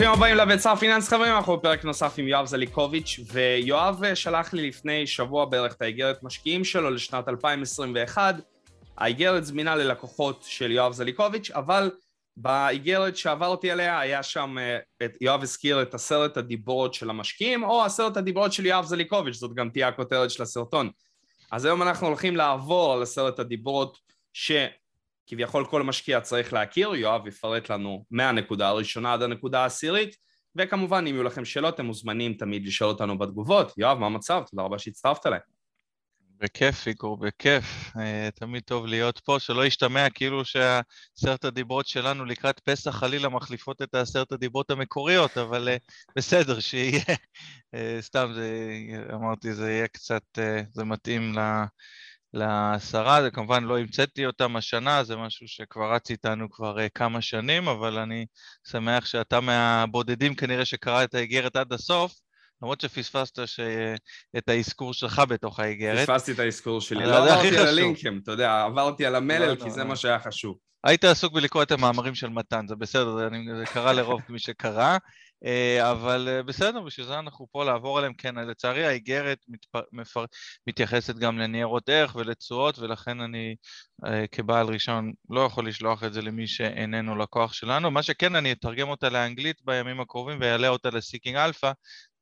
[0.00, 4.52] ברוכים הבאים לבית שר פיננס חברים, אנחנו בפרק נוסף עם יואב זליקוביץ', ויואב אה, שלח
[4.52, 8.34] לי לפני שבוע בערך את האיגרת משקיעים שלו לשנת 2021.
[8.98, 11.90] האיגרת זמינה ללקוחות של יואב זליקוביץ', אבל
[12.36, 17.84] באיגרת שעברתי עליה היה שם, אה, את, יואב הזכיר את עשרת הדיברות של המשקיעים, או
[17.84, 20.90] עשרת הדיברות של יואב זליקוביץ', זאת גם תהיה הכותרת של הסרטון.
[21.52, 23.98] אז היום אנחנו הולכים לעבור על עשרת הדיברות
[24.32, 24.52] ש...
[25.30, 30.16] כביכול כל משקיע צריך להכיר, יואב יפרט לנו מהנקודה הראשונה עד הנקודה העשירית,
[30.56, 33.72] וכמובן אם יהיו לכם שאלות אתם מוזמנים תמיד לשאול אותנו בתגובות.
[33.78, 34.42] יואב, מה המצב?
[34.50, 35.38] תודה רבה שהצטרפת אליי.
[36.40, 37.64] בכיף, איגור, בכיף.
[37.96, 43.82] אה, תמיד טוב להיות פה, שלא ישתמע כאילו שעשרת הדיברות שלנו לקראת פסח חלילה מחליפות
[43.82, 45.76] את העשרת הדיברות המקוריות, אבל אה,
[46.16, 47.02] בסדר, שיהיה.
[47.74, 48.50] אה, סתם, זה,
[49.14, 50.22] אמרתי, זה יהיה קצת,
[50.72, 51.40] זה מתאים ל...
[52.34, 57.20] לעשרה, זה כמובן לא המצאתי אותם השנה, זה משהו שכבר רץ איתנו כבר uh, כמה
[57.20, 58.26] שנים, אבל אני
[58.70, 62.12] שמח שאתה מהבודדים כנראה שקרא את האיגרת עד הסוף,
[62.62, 63.60] למרות שפספסת ש...
[64.38, 66.08] את האזכור שלך בתוך האיגרת.
[66.08, 69.64] פספסתי את האזכור שלי, לא עברתי על הלינקים, אתה יודע, עברתי על המלל לא, כי
[69.64, 69.88] לא, זה לא.
[69.88, 70.56] מה שהיה חשוב.
[70.84, 73.28] היית עסוק בלקרוא את המאמרים של מתן, זה בסדר, זה,
[73.58, 74.98] זה קרה לרוב מי שקרא.
[75.44, 78.14] אה, אבל אה, בסדר, בשביל זה אנחנו פה לעבור עליהם.
[78.14, 79.38] כן, לצערי האיגרת
[79.92, 80.24] מתפר...
[80.66, 83.56] מתייחסת גם לניירות ערך ולתשואות, ולכן אני
[84.06, 87.90] אה, כבעל ראשון לא יכול לשלוח את זה למי שאיננו לקוח שלנו.
[87.90, 91.72] מה שכן, אני אתרגם אותה לאנגלית בימים הקרובים ויעלה אותה ל Seeking Alpha,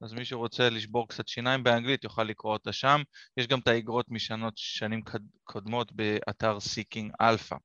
[0.01, 3.03] אז מי שרוצה לשבור קצת שיניים באנגלית יוכל לקרוא אותה שם.
[3.37, 5.03] יש גם את האיגרות משנות שנים
[5.45, 7.57] קודמות באתר Seeking Alpha.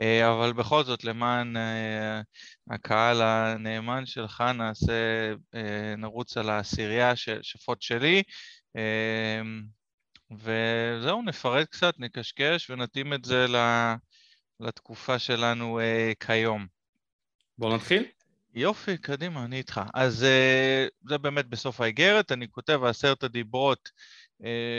[0.00, 2.20] אה, אבל בכל זאת, למען אה,
[2.70, 4.92] הקהל הנאמן שלך, נעשה,
[5.54, 8.22] אה, נרוץ על העשירייה שפות שלי,
[10.30, 13.46] וזהו, נפרט קצת, נקשקש ונתאים את זה
[14.60, 15.80] לתקופה שלנו
[16.20, 16.66] כיום.
[17.58, 18.04] בואו נתחיל.
[18.54, 19.80] יופי, קדימה, אני איתך.
[19.94, 20.26] אז
[21.08, 23.90] זה באמת בסוף האיגרת, אני כותב עשרת הדיברות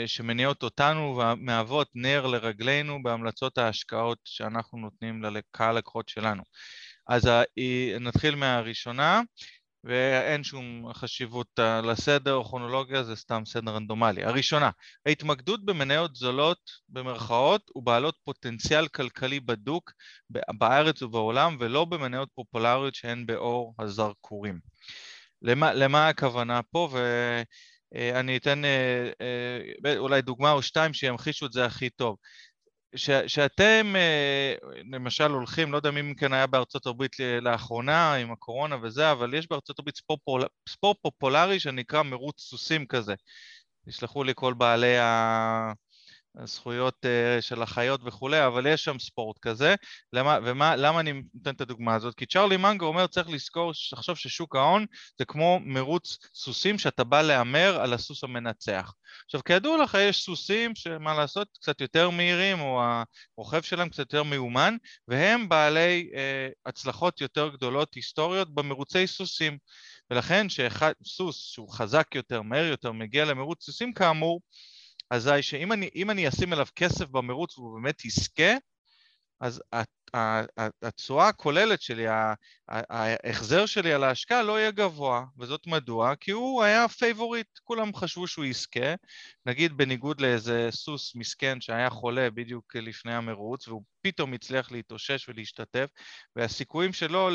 [0.06, 6.42] שמניעות אותנו ומהוות נר לרגלינו בהמלצות ההשקעות שאנחנו נותנים לקהל לקוחות שלנו.
[7.08, 7.28] אז
[8.00, 9.20] נתחיל מהראשונה,
[9.84, 11.46] ואין שום חשיבות
[11.82, 14.24] לסדר או כרונולוגיה, זה סתם סדר רנדומלי.
[14.24, 14.70] הראשונה,
[15.06, 19.92] ההתמקדות במניות זולות במרכאות ובעלות פוטנציאל כלכלי בדוק
[20.58, 24.60] בארץ ובעולם, ולא במניות פופולריות שהן באור הזרקורים.
[25.42, 26.88] למה, למה הכוונה פה?
[27.94, 32.16] אה, אני אתן אה, אה, אולי דוגמה או שתיים שימחישו את זה הכי טוב.
[33.26, 33.94] שאתם
[34.92, 39.48] למשל הולכים, לא יודע מי מכן היה בארצות הברית לאחרונה עם הקורונה וזה, אבל יש
[39.48, 40.44] בארצות הברית ספורט, פול,
[41.02, 43.14] פופולרי שנקרא מרוץ סוסים כזה.
[43.86, 45.72] תסלחו לי כל בעלי ה...
[46.44, 49.74] זכויות uh, של החיות וכולי, אבל יש שם ספורט כזה.
[50.12, 52.14] למה, ומה, למה אני נותן את הדוגמה הזאת?
[52.14, 54.86] כי צ'רלי מנגו אומר צריך לזכור, לחשוב ששוק ההון
[55.18, 58.92] זה כמו מרוץ סוסים שאתה בא להמר על הסוס המנצח.
[59.24, 62.82] עכשיו כידוע לך יש סוסים שמה לעשות קצת יותר מהירים או
[63.38, 64.76] הרוכב שלהם קצת יותר מיומן
[65.08, 66.16] והם בעלי uh,
[66.66, 69.58] הצלחות יותר גדולות היסטוריות במרוצי סוסים
[70.10, 74.40] ולכן שסוס שהוא חזק יותר, מהר יותר, מגיע למרוץ סוסים כאמור
[75.10, 78.52] אזי שאם אני, אני אשים אליו כסף במרוץ והוא באמת יזכה,
[79.40, 79.62] אז
[80.82, 82.04] התשואה הכוללת שלי,
[82.68, 86.14] ההחזר שלי על ההשקעה לא יהיה גבוה, וזאת מדוע?
[86.20, 88.94] כי הוא היה פייבוריט, כולם חשבו שהוא יזכה,
[89.46, 95.90] נגיד בניגוד לאיזה סוס מסכן שהיה חולה בדיוק לפני המרוץ, והוא פתאום הצליח להתאושש ולהשתתף,
[96.36, 97.30] והסיכויים שלו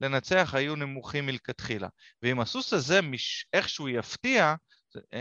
[0.00, 1.88] לנצח היו נמוכים מלכתחילה.
[2.22, 3.00] ואם הסוס הזה
[3.52, 4.54] איכשהו יפתיע,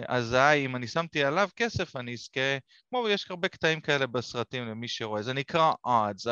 [0.08, 2.58] אזי אם אני שמתי עליו כסף אני אזכה,
[2.90, 6.30] כמו יש הרבה קטעים כאלה בסרטים למי שרואה, זה נקרא odds,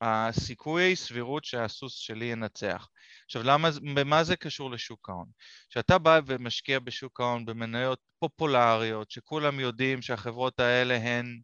[0.00, 2.88] הסיכויי סבירות שהסוס שלי ינצח.
[3.24, 5.26] עכשיו למה, במה זה קשור לשוק ההון?
[5.70, 11.40] כשאתה בא ומשקיע בשוק ההון במניות פופולריות שכולם יודעים שהחברות האלה הן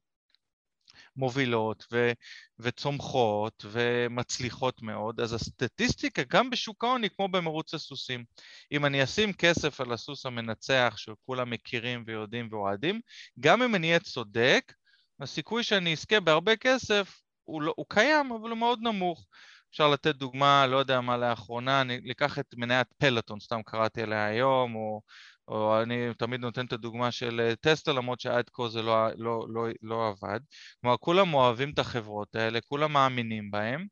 [1.17, 2.12] מובילות ו,
[2.59, 8.25] וצומחות ומצליחות מאוד, אז הסטטיסטיקה גם בשוק ההון היא כמו במרוץ הסוסים.
[8.73, 13.00] אם אני אשים כסף על הסוס המנצח שכולם מכירים ויודעים ואוהדים,
[13.41, 14.73] גם אם אני אהיה צודק,
[15.20, 19.26] הסיכוי שאני אזכה בהרבה כסף הוא, לא, הוא קיים, אבל הוא מאוד נמוך.
[19.70, 24.26] אפשר לתת דוגמה, לא יודע מה לאחרונה, אני אקח את מניית פלטון, סתם קראתי עליה
[24.26, 25.00] היום, או
[25.49, 29.47] או אני תמיד נותן את הדוגמה של אה, טסלה למרות שעד כה זה לא, לא,
[29.49, 30.41] לא, לא עבד.
[30.81, 33.87] כלומר כולם אוהבים את החברות האלה, כולם מאמינים בהן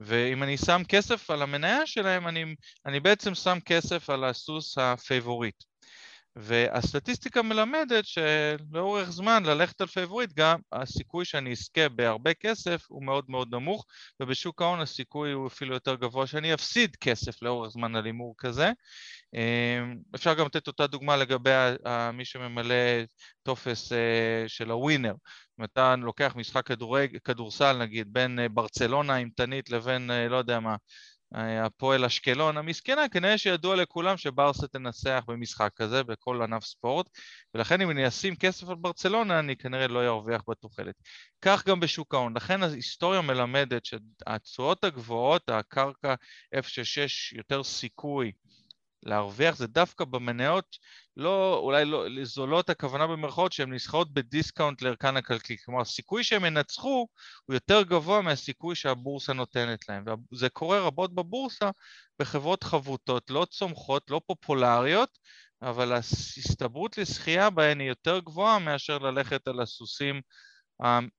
[0.00, 2.44] ואם אני שם כסף על המניה שלהם אני,
[2.86, 5.64] אני בעצם שם כסף על הסוס הפייבוריט.
[6.36, 13.24] והסטטיסטיקה מלמדת שלאורך זמן ללכת על פייבוריט גם הסיכוי שאני אזכה בהרבה כסף הוא מאוד
[13.28, 13.86] מאוד נמוך
[14.20, 18.72] ובשוק ההון הסיכוי הוא אפילו יותר גבוה שאני אפסיד כסף לאורך זמן על הימור כזה.
[19.36, 21.50] אמ, אפשר גם לתת אותה דוגמה לגבי
[22.12, 22.74] מי שממלא
[23.42, 25.14] טופס אה, של הווינר.
[25.60, 30.60] אם אתה לוקח משחק כדורג, כדורסל נגיד בין אה, ברצלונה אימתנית לבין אה, לא יודע
[30.60, 30.76] מה
[31.32, 37.06] הפועל אשקלון המסכנה, כנראה שידוע לכולם שברסה תנצח במשחק כזה בכל ענף ספורט
[37.54, 40.94] ולכן אם אני אשים כסף על ברצלונה אני כנראה לא ארוויח בתוחלת.
[41.42, 46.14] כך גם בשוק ההון, לכן ההיסטוריה מלמדת שהתשואות הגבוהות, הקרקע
[46.52, 48.32] איפה שיש יותר סיכוי
[49.02, 50.76] להרוויח זה דווקא במניות
[51.16, 57.08] לא, אולי לא, זולות הכוונה במרכאות שהן נסחרות בדיסקאונט לערכן הכלכלי, כלומר הסיכוי שהם ינצחו
[57.44, 61.70] הוא יותר גבוה מהסיכוי שהבורסה נותנת להם, וזה קורה רבות בבורסה
[62.18, 65.18] בחברות חבוטות, לא צומחות, לא פופולריות,
[65.62, 70.20] אבל ההסתברות לזכייה בהן היא יותר גבוהה מאשר ללכת על הסוסים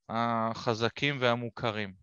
[0.09, 1.93] החזקים והמוכרים.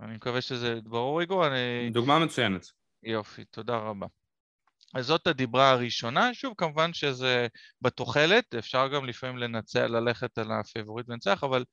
[0.00, 1.46] אני מקווה שזה ברור, איגור.
[1.46, 1.90] אני...
[1.92, 2.66] דוגמה מצוינת.
[3.02, 4.06] יופי, תודה רבה.
[4.94, 7.46] אז זאת הדיברה הראשונה, שוב כמובן שזה
[7.80, 11.64] בתוחלת, אפשר גם לפעמים לנצח, ללכת על הפייבוריט ולנצח, אבל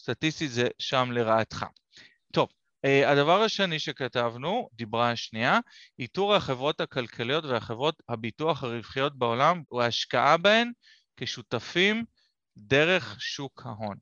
[0.00, 1.66] סטטיסטית זה שם לרעתך.
[2.32, 2.48] טוב,
[2.84, 5.58] אה, הדבר השני שכתבנו, דיברה השנייה,
[5.98, 10.72] איתור החברות הכלכליות והחברות הביטוח הרווחיות בעולם והשקעה בהן
[11.16, 12.04] כשותפים
[12.56, 13.96] דרך שוק ההון.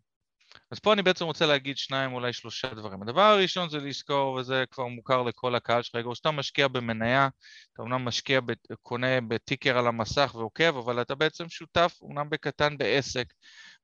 [0.72, 3.02] אז פה אני בעצם רוצה להגיד שניים, אולי שלושה דברים.
[3.02, 7.28] הדבר הראשון זה לזכור, וזה כבר מוכר לכל הקהל שלך, שאתה משקיע במניה,
[7.72, 8.40] אתה אומנם משקיע,
[8.82, 13.26] קונה בטיקר על המסך ועוקב, אבל אתה בעצם שותף, אומנם בקטן, בעסק.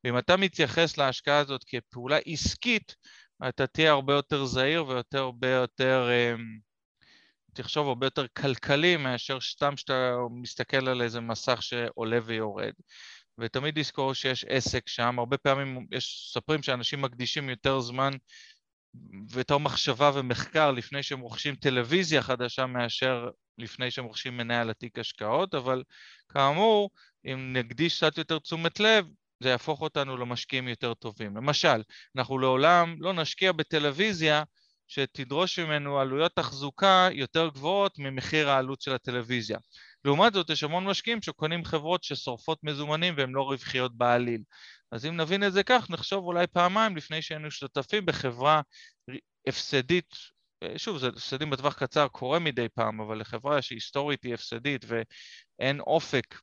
[0.05, 2.96] ואם אתה מתייחס להשקעה הזאת כפעולה עסקית,
[3.49, 6.58] אתה תהיה הרבה יותר זהיר ויותר הרבה יותר, אמ,
[7.52, 12.73] תחשוב הרבה יותר כלכלי מאשר סתם שאתה מסתכל על איזה מסך שעולה ויורד.
[13.38, 18.12] ותמיד לזכור שיש עסק שם, הרבה פעמים יש ספרים שאנשים מקדישים יותר זמן
[19.31, 25.55] ויותר מחשבה ומחקר לפני שהם רוכשים טלוויזיה חדשה מאשר לפני שהם רוכשים מניה לתיק השקעות,
[25.55, 25.82] אבל
[26.29, 26.90] כאמור,
[27.25, 29.06] אם נקדיש קצת יותר תשומת לב,
[29.40, 31.37] זה יהפוך אותנו למשקיעים יותר טובים.
[31.37, 31.82] למשל,
[32.17, 34.43] אנחנו לעולם לא נשקיע בטלוויזיה
[34.88, 39.58] שתדרוש ממנו עלויות תחזוקה יותר גבוהות ממחיר העלות של הטלוויזיה.
[40.05, 44.43] לעומת זאת, יש המון משקיעים שקונים חברות ששורפות מזומנים והן לא רווחיות בעליל.
[44.93, 48.61] אז אם נבין את זה כך, נחשוב אולי פעמיים לפני שהיינו שותפים בחברה
[49.47, 50.15] הפסדית,
[50.77, 56.35] שוב, זה הפסדים בטווח קצר קורה מדי פעם, אבל לחברה שהיסטורית היא הפסדית ואין אופק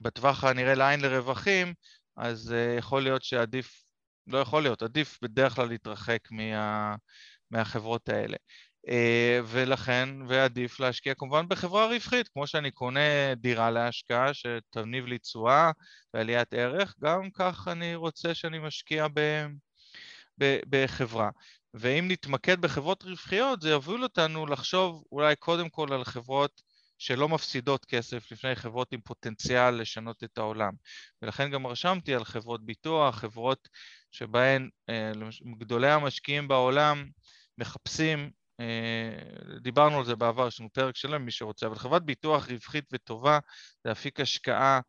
[0.00, 1.74] בטווח הנראה לעין לרווחים,
[2.16, 3.82] אז uh, יכול להיות שעדיף,
[4.26, 6.94] לא יכול להיות, עדיף בדרך כלל להתרחק מה,
[7.50, 8.36] מהחברות האלה.
[8.88, 15.70] אה, ולכן, ועדיף להשקיע כמובן בחברה רווחית, כמו שאני קונה דירה להשקעה שתניב לי תשואה
[16.14, 19.46] ועליית ערך, גם כך אני רוצה שאני משקיע ב,
[20.38, 21.30] ב, בחברה.
[21.74, 26.62] ואם נתמקד בחברות רווחיות, זה יוביל אותנו לחשוב אולי קודם כל על חברות
[26.98, 30.72] שלא מפסידות כסף לפני חברות עם פוטנציאל לשנות את העולם.
[31.22, 33.68] ולכן גם רשמתי על חברות ביטוח, חברות
[34.10, 35.12] שבהן אה,
[35.58, 37.08] גדולי המשקיעים בעולם
[37.58, 38.30] מחפשים
[39.62, 43.38] דיברנו על זה בעבר, יש לנו פרק שלם מי שרוצה, אבל חברת ביטוח רווחית וטובה
[43.84, 44.80] זה אפיק השקעה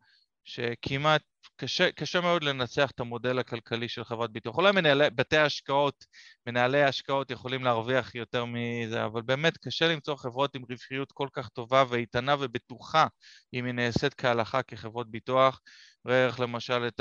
[0.44, 1.22] שכמעט
[1.56, 4.56] קשה, קשה מאוד לנצח את המודל הכלכלי של חברת ביטוח.
[4.56, 6.04] אולי מנהלי, בתי ההשקעות,
[6.46, 11.48] מנהלי ההשקעות יכולים להרוויח יותר מזה, אבל באמת קשה למצוא חברות עם רווחיות כל כך
[11.48, 13.06] טובה ואיתנה ובטוחה
[13.54, 15.60] אם היא נעשית כהלכה כחברות ביטוח.
[16.06, 17.00] ראה איך למשל את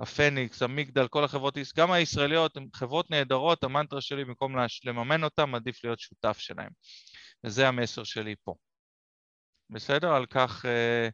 [0.00, 5.84] הפניקס, המגדל, כל החברות, גם הישראליות הן חברות נהדרות, המנטרה שלי במקום לממן אותן עדיף
[5.84, 6.70] להיות שותף שלהן.
[7.44, 8.54] וזה המסר שלי פה.
[9.70, 10.12] בסדר?
[10.12, 11.08] על כך אה,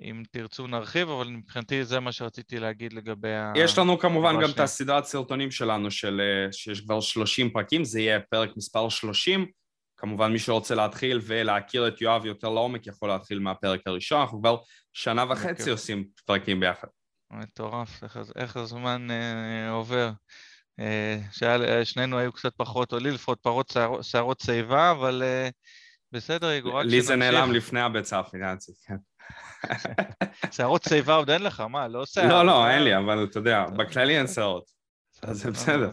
[0.00, 3.52] אם תרצו נרחיב, אבל מבחינתי זה מה שרציתי להגיד לגבי ה...
[3.56, 8.00] יש לנו כמובן גם את הסדרת סרטונים שלנו, של, אה, שיש כבר 30 פרקים, זה
[8.00, 9.46] יהיה פרק מספר 30.
[10.02, 14.56] כמובן מי שרוצה להתחיל ולהכיר את יואב יותר לעומק יכול להתחיל מהפרק הראשון, אנחנו כבר
[14.92, 16.88] שנה וחצי עושים פרקים ביחד.
[17.30, 20.10] מטורף, איך, איך הזמן אה, עובר.
[20.80, 25.48] אה, שנינו היו קצת פחות, או לי לפחות פחות שערות שיבה, אבל אה,
[26.12, 27.00] בסדר, יגור, רק שנמשיך.
[27.00, 28.96] לי זה נעלם לפני הביצה הפיננסית, כן.
[30.54, 31.88] שערות שיבה עוד אין לך, מה?
[31.88, 32.30] לא שערות.
[32.30, 34.64] לא, לא, אין לי, אבל אתה יודע, בכללי אין שערות.
[35.22, 35.90] אז זה בסדר.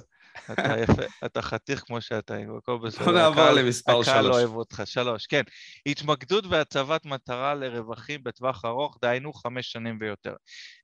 [0.52, 3.06] אתה יפה, אתה חתיך כמו שאתה, הכל בסדר.
[3.06, 4.08] בוא נעבור למספר שלוש.
[4.08, 5.42] הקהל אוהב אותך, שלוש, כן.
[5.86, 10.34] התמקדות והצבת מטרה לרווחים בטווח ארוך, דהיינו חמש שנים ויותר.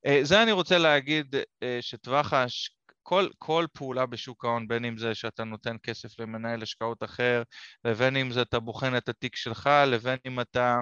[0.06, 2.70] אה, זה אני רוצה להגיד אה, שטווח ההש...
[3.08, 7.44] כל, כל פעולה בשוק ההון, בין אם זה שאתה נותן כסף למנהל השקעות אחר,
[7.86, 10.78] לבין אם זה אתה בוחן את התיק שלך, לבין אם אתה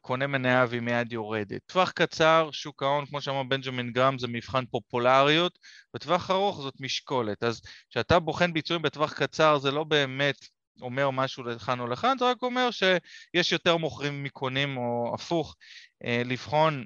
[0.00, 1.60] קונה מניה והיא מיד יורדת.
[1.66, 5.58] טווח קצר, שוק ההון, כמו שאמר בנג'מין גרם, זה מבחן פופולריות,
[5.94, 7.42] בטווח ארוך זאת משקולת.
[7.42, 7.60] אז
[7.90, 10.36] כשאתה בוחן ביצועים בטווח קצר זה לא באמת
[10.80, 15.56] אומר משהו לכאן או לכאן, זה רק אומר שיש יותר מוכרים מקונים או הפוך.
[16.04, 16.84] אה, לבחון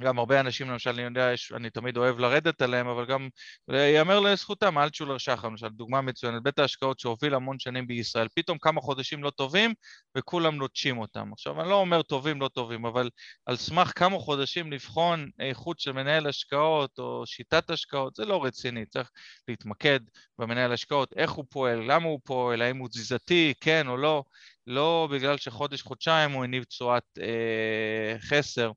[0.00, 3.28] גם הרבה אנשים, למשל, אני יודע, יש, אני תמיד אוהב לרדת עליהם, אבל גם
[3.68, 8.80] ייאמר לזכותם, אלטשולר שחר, למשל, דוגמה מצוינת, בית ההשקעות שהוביל המון שנים בישראל, פתאום כמה
[8.80, 9.74] חודשים לא טובים
[10.18, 11.32] וכולם נוטשים אותם.
[11.32, 13.10] עכשיו, אני לא אומר טובים, לא טובים, אבל
[13.46, 18.86] על סמך כמה חודשים לבחון איכות של מנהל השקעות או שיטת השקעות, זה לא רציני,
[18.86, 19.10] צריך
[19.48, 20.00] להתמקד
[20.38, 24.24] במנהל השקעות, איך הוא פועל, למה הוא פועל, האם הוא תזיזתי, כן או לא,
[24.66, 28.70] לא בגלל שחודש-חודשיים הוא הניב תשואת אה, חסר.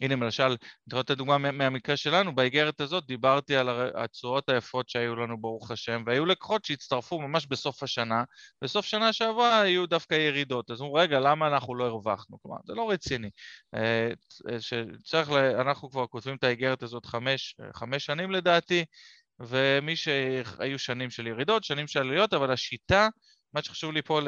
[0.00, 0.56] הנה למשל, אני
[0.88, 6.02] יכול לתת דוגמה מהמקרה שלנו, באיגרת הזאת דיברתי על התשואות היפות שהיו לנו ברוך השם,
[6.06, 8.24] והיו לקוחות שהצטרפו ממש בסוף השנה,
[8.62, 12.74] בסוף שנה שעברה היו דווקא ירידות, אז אמרו רגע למה אנחנו לא הרווחנו, כלומר זה
[12.74, 13.30] לא רציני,
[13.74, 14.08] אה,
[14.60, 15.30] שצריך,
[15.60, 18.84] אנחנו כבר כותבים את האיגרת הזאת חמש, חמש שנים לדעתי,
[19.40, 23.08] ומי שהיו שנים של ירידות, שנים של עלויות, אבל השיטה,
[23.54, 24.20] מה שחשוב לי פה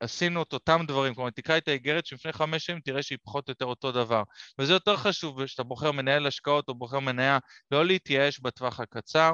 [0.00, 3.52] עשינו את אותם דברים, כלומר תקרא את האיגרת שלפני חמש שנים, תראה שהיא פחות או
[3.52, 4.22] יותר אותו דבר.
[4.58, 7.38] וזה יותר חשוב כשאתה בוחר מנהל השקעות או בוחר מניה,
[7.70, 9.32] לא להתייאש בטווח הקצר,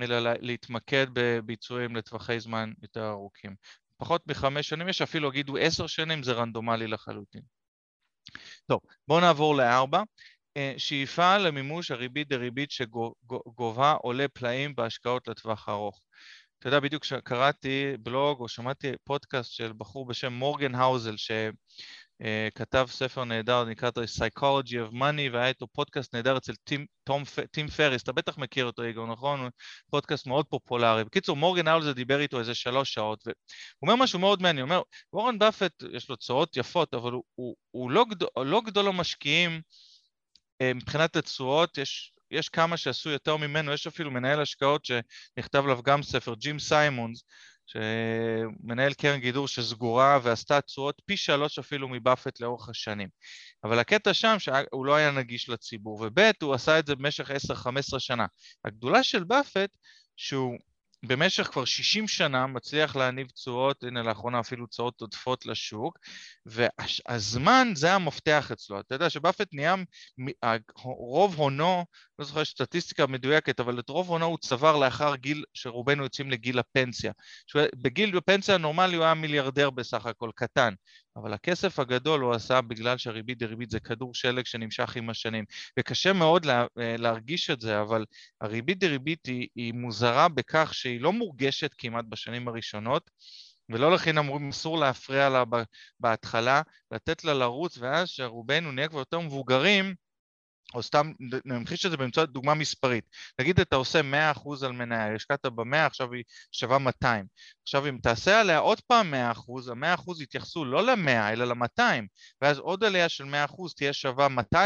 [0.00, 3.54] אלא להתמקד בביצועים לטווחי זמן יותר ארוכים.
[3.96, 7.42] פחות מחמש שנים, יש אפילו יגידו עשר שנים, זה רנדומלי לחלוטין.
[8.66, 10.02] טוב, בואו נעבור לארבע.
[10.56, 16.00] אה, שאיפה למימוש הריבית דריבית שגובה עולה פלאים בהשקעות לטווח ארוך.
[16.66, 23.24] אתה יודע, בדיוק כשקראתי בלוג או שמעתי פודקאסט של בחור בשם מורגן האוזל, שכתב ספר
[23.24, 28.02] נהדר, נקרא אותו Psychology of Money, והיה איתו פודקאסט נהדר אצל טים, תום, טים פריס,
[28.02, 29.48] אתה בטח מכיר אותו, איגור, נכון?
[29.90, 31.04] פודקאסט מאוד פופולרי.
[31.04, 33.34] בקיצור, מורגן האוזל דיבר איתו איזה שלוש שעות, והוא
[33.82, 34.82] אומר משהו מאוד מעניין, הוא אומר,
[35.12, 39.60] וורן באפט, יש לו צורות יפות, אבל הוא, הוא, הוא לא, גדול, לא גדול המשקיעים
[40.60, 45.82] אה, מבחינת התשואות, יש יש כמה שעשו יותר ממנו, יש אפילו מנהל השקעות שנכתב עליו
[45.82, 47.22] גם ספר, ג'ים סיימונס,
[47.66, 53.08] שמנהל קרן גידור שסגורה ועשתה תשואות פי שלוש אפילו מבאפט לאורך השנים.
[53.64, 57.98] אבל הקטע שם שהוא לא היה נגיש לציבור, וב' הוא עשה את זה במשך 10-15
[57.98, 58.26] שנה.
[58.64, 59.70] הגדולה של באפט
[60.16, 60.58] שהוא
[61.02, 65.98] במשך כבר 60 שנה מצליח להניב תשואות, הנה לאחרונה אפילו תשואות עודפות לשוק,
[66.46, 68.80] והזמן זה המפתח אצלו.
[68.80, 69.74] אתה יודע שבאפט נהיה,
[70.84, 71.84] רוב הונו,
[72.18, 76.58] לא זוכר סטטיסטיקה מדויקת, אבל את רוב הונו הוא צבר לאחר גיל שרובנו יוצאים לגיל
[76.58, 77.12] הפנסיה.
[77.56, 80.74] בגיל הפנסיה הנורמלי הוא היה מיליארדר בסך הכל, קטן.
[81.16, 85.44] אבל הכסף הגדול הוא עשה בגלל שהריבית דריבית זה כדור שלג שנמשך עם השנים.
[85.78, 88.04] וקשה מאוד לה, אה, להרגיש את זה, אבל
[88.40, 93.10] הריבית דריבית היא, היא מוזרה בכך שהיא לא מורגשת כמעט בשנים הראשונות,
[93.68, 95.44] ולא לכן אמורים אסור להפריע לה
[96.00, 99.94] בהתחלה, לתת לה לרוץ, ואז שרובנו נהיה כבר יותר מבוגרים,
[100.74, 101.12] או סתם
[101.44, 103.04] נמחיש את זה באמצעות דוגמה מספרית.
[103.40, 104.00] נגיד אתה עושה
[104.34, 107.26] 100% על מניה, השקעת ב-100, עכשיו היא שווה 200.
[107.62, 109.16] עכשיו אם תעשה עליה עוד פעם 100%,
[109.70, 111.82] ה-100% יתייחסו לא ל-100 אלא ל-200,
[112.42, 114.58] ואז עוד עלייה של 100% תהיה שווה 200%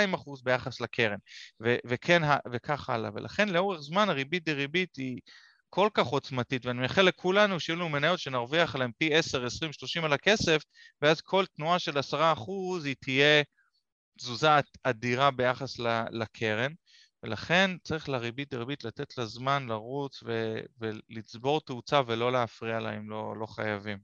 [0.44, 1.18] ביחס לקרן,
[1.62, 2.22] ו- וכן,
[2.52, 3.10] וכך הלאה.
[3.14, 5.20] ולכן לאורך זמן הריבית דריבית היא
[5.70, 10.04] כל כך עוצמתית, ואני מאחל לכולנו שיהיו לנו מניות שנרוויח עליהן פי 10, 20, 30
[10.04, 10.62] על הכסף,
[11.02, 12.04] ואז כל תנועה של 10%
[12.84, 13.42] היא תהיה
[14.18, 14.48] תזוזה
[14.82, 15.78] אדירה ביחס
[16.10, 16.72] לקרן,
[17.22, 23.10] ולכן צריך לריבית דריבית לתת לה זמן לרוץ ו- ולצבור תאוצה ולא להפריע לה אם
[23.10, 23.98] לא, לא חייבים.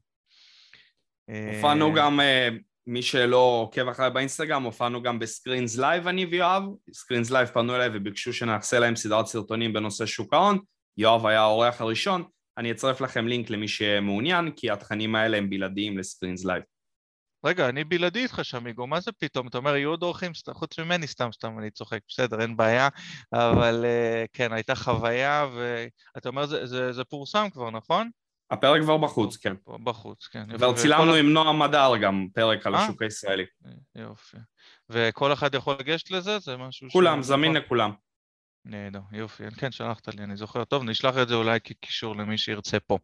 [1.54, 2.49] הופענו אה, גם, אה,
[2.87, 7.88] מי שלא עוקב אחריי באינסטגרם, הופענו גם בסקרינס לייב אני ויואב, סקרינס לייב פנו אליי
[7.94, 10.58] וביקשו שנעשה להם סדרת סרטונים בנושא שוק ההון,
[10.98, 12.24] יואב היה האורח הראשון,
[12.58, 16.62] אני אצרף לכם לינק למי שמעוניין, כי התכנים האלה הם בלעדיים לסקרינס לייב.
[17.44, 19.48] רגע, אני בלעדי איתך שם, איגו, מה זה פתאום?
[19.48, 22.88] אתה אומר, יהיו עוד אורחים חוץ ממני, סתם סתם אני צוחק, בסדר, אין בעיה,
[23.32, 28.10] אבל אה, כן, הייתה חוויה, ואתה אומר, זה, זה, זה פורסם כבר, נכון?
[28.50, 29.54] הפרק כבר בחוץ, כן.
[29.84, 30.56] בחוץ, כן.
[30.56, 32.84] כבר צילמנו עם נועם מדר גם פרק על אה?
[32.84, 33.44] השוק הישראלי.
[33.94, 34.36] יופי.
[34.90, 36.38] וכל אחד יכול לגשת לזה?
[36.38, 36.92] זה משהו ש...
[36.92, 37.90] כולם, זמין לכולם.
[38.68, 40.64] נהדר, יופי, כן, שלחת לי, אני זוכר.
[40.64, 42.99] טוב, נשלח את זה אולי כקישור למי שירצה פה.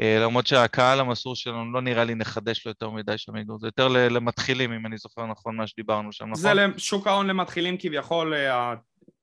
[0.00, 3.88] אה, למרות שהקהל המסור שלנו לא נראה לי נחדש לו יותר מדי שם, זה יותר
[3.88, 6.42] למתחילים, אם אני זוכר נכון מה שדיברנו שם, נכון?
[6.42, 8.74] זה שוק ההון למתחילים כביכול, אה,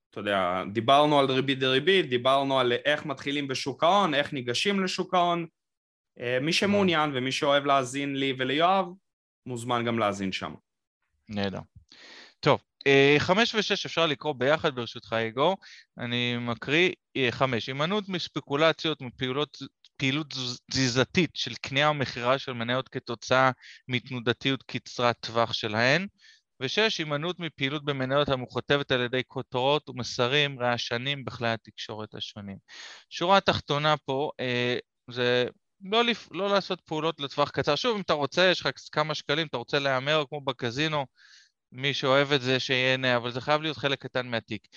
[0.09, 5.13] אתה יודע, דיברנו על ריבית דריבית, דיברנו על איך מתחילים בשוק ההון, איך ניגשים לשוק
[5.13, 5.45] ההון.
[6.19, 8.85] אה, מי שמעוניין ומי שאוהב להאזין לי וליואב,
[9.45, 10.53] מוזמן גם להאזין שם.
[11.29, 11.59] נהדר.
[12.39, 12.59] טוב,
[13.19, 15.57] חמש ושש אפשר לקרוא ביחד ברשותך איגור,
[15.97, 19.57] אני מקריא אה, חמש, הימנעות מספקולציות, מפעולות
[19.97, 20.33] פעילות
[20.71, 23.51] תזיזתית של קנייה ומכירה של מניות כתוצאה
[23.87, 26.07] מתנודתיות קצרת טווח שלהן.
[26.59, 32.57] ושש, הימנעות מפעילות במניות המוכתבת על ידי כותרות ומסרים רעשנים בכלי התקשורת השונים.
[33.09, 34.77] שורה התחתונה פה אה,
[35.11, 35.45] זה
[35.81, 36.27] לא, לפ...
[36.31, 37.75] לא לעשות פעולות לטווח קצר.
[37.75, 41.05] שוב, אם אתה רוצה, יש לך כמה שקלים, אתה רוצה להמר כמו בקזינו,
[41.71, 44.67] מי שאוהב את זה שיהנה, אבל זה חייב להיות חלק קטן מהתיק.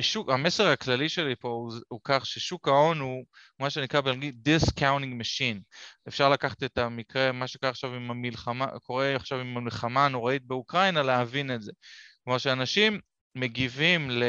[0.00, 3.24] שוק, המסר הכללי שלי פה הוא, הוא כך ששוק ההון הוא
[3.58, 5.60] מה שנקרא באנגלית discounting machine.
[6.08, 11.02] אפשר לקחת את המקרה, מה שקרה עכשיו עם המלחמה, קורה עכשיו עם המלחמה הנוראית באוקראינה,
[11.02, 11.72] להבין את זה.
[12.24, 13.00] כלומר שאנשים
[13.34, 14.22] מגיבים ל...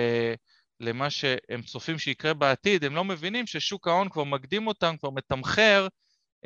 [0.80, 5.88] למה שהם צופים שיקרה בעתיד, הם לא מבינים ששוק ההון כבר מקדים אותם, כבר מתמחר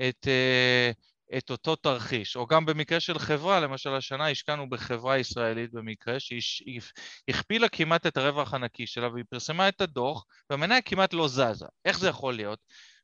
[0.09, 0.91] את, אה,
[1.37, 2.35] את אותו תרחיש.
[2.35, 6.81] או גם במקרה של חברה, למשל השנה השקענו בחברה ישראלית במקרה, שהיא
[7.27, 11.65] הכפילה כמעט את הרווח הנקי שלה והיא פרסמה את הדוח והמניה כמעט לא זזה.
[11.85, 12.59] איך זה יכול להיות?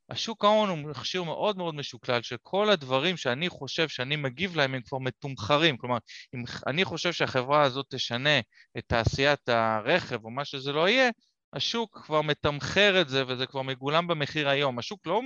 [0.09, 4.81] השוק ההון הוא מכשיר מאוד מאוד משוקלל שכל הדברים שאני חושב שאני מגיב להם הם
[4.81, 5.97] כבר מתומחרים, כלומר
[6.35, 8.39] אם אני חושב שהחברה הזאת תשנה
[8.77, 11.09] את תעשיית הרכב או מה שזה לא יהיה,
[11.53, 14.79] השוק כבר מתמחר את זה וזה כבר מגולם במחיר היום.
[14.79, 15.21] השוק לא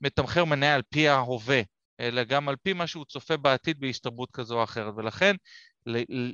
[0.00, 1.62] מתמחר מניה על פי ההווה,
[2.02, 5.36] אלא גם על פי מה שהוא צופה בעתיד בהסתברות כזו או אחרת, ולכן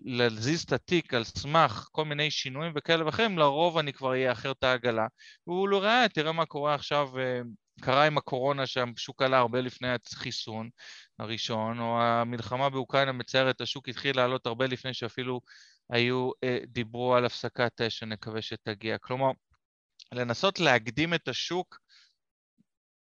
[0.05, 4.51] להזיז את התיק על סמך כל מיני שינויים וכאלה ואחרים, לרוב אני כבר אהיה אחר
[4.51, 5.07] את העגלה.
[5.47, 7.41] והוא לא ראה, תראה מה קורה עכשיו אה,
[7.81, 10.69] קרה עם הקורונה שהשוק עלה הרבה לפני החיסון
[11.19, 15.41] הראשון, או המלחמה באוקראינה מצערת, השוק התחיל לעלות הרבה לפני שאפילו
[15.91, 18.99] היו, אה, דיברו על הפסקת אש שנקווה שתגיע.
[18.99, 19.31] כלומר,
[20.13, 21.79] לנסות להקדים את השוק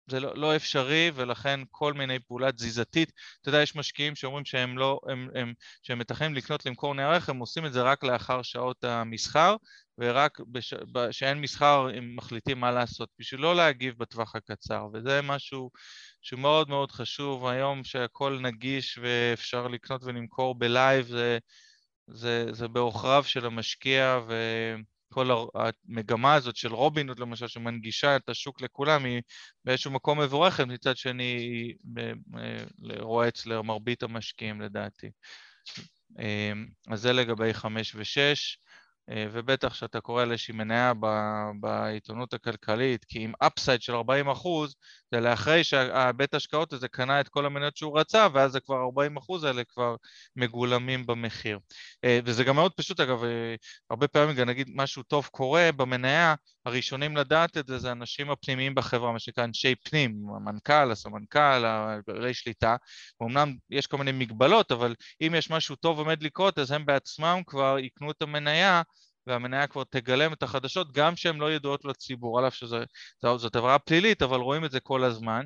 [0.09, 3.11] זה לא, לא אפשרי ולכן כל מיני פעולה תזיזתית,
[3.41, 7.39] אתה יודע יש משקיעים שאומרים שהם לא, הם, הם, שהם מתכננים לקנות למכור ניירך, הם
[7.39, 9.55] עושים את זה רק לאחר שעות המסחר
[9.97, 10.39] ורק
[11.09, 15.71] כשאין מסחר הם מחליטים מה לעשות בשביל לא להגיב בטווח הקצר וזה משהו
[16.21, 21.37] שהוא מאוד מאוד חשוב היום שהכל נגיש ואפשר לקנות ולמכור בלייב זה,
[22.07, 24.33] זה, זה בעוכריו של המשקיע ו...
[25.13, 29.21] כל המגמה הזאת של רובינוד למשל, שמנגישה את השוק לכולם, היא
[29.65, 31.75] באיזשהו מקום מבורכת, מצד שני היא
[32.99, 35.09] רעה אצל מרבית המשקיעים לדעתי.
[36.19, 38.57] אמ, אז זה לגבי חמש ושש.
[39.11, 40.93] אה, ובטח שאתה קורא לאיזושהי מניה
[41.59, 44.75] בעיתונות הכלכלית, כי עם אפסייד של 40 אחוז,
[45.11, 49.17] זה לאחרי שהבית השקעות הזה קנה את כל המניות שהוא רצה, ואז זה כבר 40
[49.17, 49.95] אחוז האלה כבר
[50.35, 51.59] מגולמים במחיר.
[52.03, 53.55] אה, וזה גם מאוד פשוט, אגב, אה,
[53.89, 58.75] הרבה פעמים גם נגיד משהו טוב קורה במניה, הראשונים לדעת את זה זה האנשים הפנימיים
[58.75, 61.63] בחברה, מה שנקרא אנשי פנים, המנכ"ל, הסמנכ"ל,
[62.07, 62.75] בעלי שליטה,
[63.21, 67.41] ואומנם יש כל מיני מגבלות, אבל אם יש משהו טוב עומד לקרות, אז הם בעצמם
[67.47, 68.81] כבר יקנו את המניה
[69.29, 74.21] והמניה כבר תגלם את החדשות גם שהן לא ידועות לציבור, על אף שזאת עברה פלילית,
[74.21, 75.45] אבל רואים את זה כל הזמן.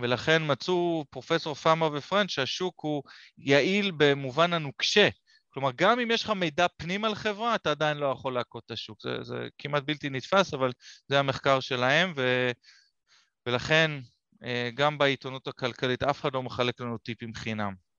[0.00, 3.02] ולכן מצאו פרופסור פאמה ופרנד שהשוק הוא
[3.38, 5.08] יעיל במובן הנוקשה.
[5.52, 8.70] כלומר, גם אם יש לך מידע פנים על חברה, אתה עדיין לא יכול להכות את
[8.70, 9.02] השוק.
[9.02, 10.72] זה, זה כמעט בלתי נתפס, אבל
[11.08, 12.50] זה המחקר שלהם, ו,
[13.46, 13.90] ולכן
[14.44, 17.89] אה, גם בעיתונות הכלכלית אף אחד לא מחלק לנו טיפים חינם.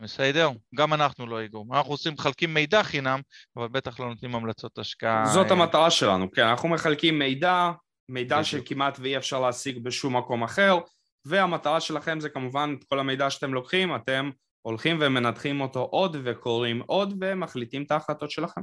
[0.00, 0.50] בסדר?
[0.74, 1.72] גם אנחנו לא איגום.
[1.72, 3.20] אנחנו עושים, מחלקים מידע חינם,
[3.56, 5.26] אבל בטח לא נותנים המלצות השקעה.
[5.26, 7.70] זאת אה, המטרה שלנו, כן, אנחנו מחלקים מידע,
[8.08, 10.78] מידע שכמעט ואי אפשר להשיג בשום מקום אחר,
[11.24, 14.30] והמטרה שלכם זה כמובן את כל המידע שאתם לוקחים, אתם
[14.62, 18.60] הולכים ומנתחים אותו עוד וקוראים עוד ומחליטים את ההחלטות שלכם.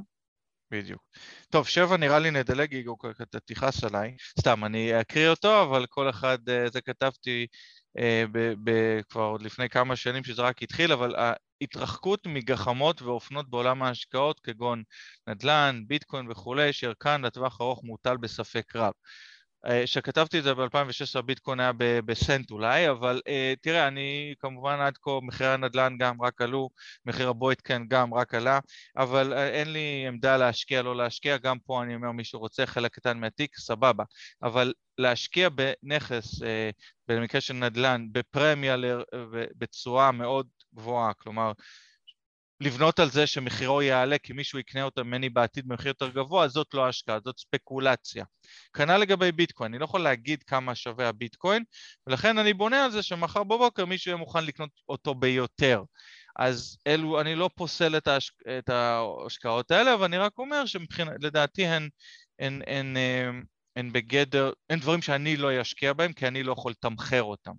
[0.72, 1.02] בדיוק.
[1.50, 4.16] טוב, שבע נראה לי נדלג, איגור, אתה תכעס עליי.
[4.40, 7.48] סתם, אני אקריא אותו, אבל כל אחד, אה, זה כתבתי
[8.64, 11.16] ב, כבר עוד לפני כמה שנים שזה רק התחיל, אבל
[11.62, 14.84] ההתרחקות מגחמות ואופנות בעולם ההשקעות כגון
[15.28, 18.94] נדל"ן, ביטקוין וכולי, שערכן לטווח ארוך מוטל בספק רב.
[19.86, 21.72] כשכתבתי אה, את זה ב-2016 הביטקוין היה
[22.06, 26.70] בסנט אולי, אבל uh, תראה, אני כמובן עד כה מחירי הנדל"ן גם רק עלו,
[27.06, 28.60] מחיר הבויטקן גם רק עלה,
[28.98, 32.92] אבל uh, אין לי עמדה להשקיע, לא להשקיע, גם פה אני אומר מי שרוצה חלק
[32.92, 34.04] קטן מהתיק, סבבה,
[34.44, 36.42] אבל להשקיע בנכס,
[37.08, 38.76] במקרה של נדל"ן, בפרמיה
[39.58, 41.52] בתשואה מאוד גבוהה, כלומר
[42.62, 46.74] לבנות על זה שמחירו יעלה כי מישהו יקנה אותה ממני בעתיד במחיר יותר גבוה, זאת
[46.74, 48.26] לא השקעה, זאת ספקולציה.
[48.74, 51.64] כנ"ל לגבי ביטקוין, אני לא יכול להגיד כמה שווה הביטקוין,
[52.08, 55.84] ולכן אני בונה על זה שמחר בבוקר מישהו יהיה מוכן לקנות אותו ביותר.
[56.36, 58.34] אז אלו, אני לא פוסל את, ההשק...
[58.60, 61.90] את ההשקעות האלה, אבל אני רק אומר שלדעתי הן,
[62.40, 63.44] הן, הן, הן,
[63.76, 67.54] הן בגדר, הן דברים שאני לא אשקיע בהם, כי אני לא יכול לתמחר אותם.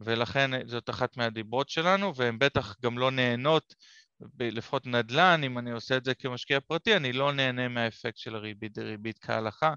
[0.00, 3.74] ולכן זאת אחת מהדיברות שלנו, והן בטח גם לא נהנות
[4.40, 8.72] לפחות נדל"ן, אם אני עושה את זה כמשקיע פרטי, אני לא נהנה מהאפקט של הריבית
[8.72, 9.74] דריבית כהלכה,